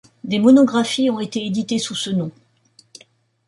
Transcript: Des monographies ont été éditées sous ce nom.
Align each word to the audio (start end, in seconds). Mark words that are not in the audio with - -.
Des 0.23 0.39
monographies 0.39 1.11
ont 1.11 1.19
été 1.19 1.45
éditées 1.45 1.77
sous 1.77 1.93
ce 1.93 2.09
nom. 2.09 2.31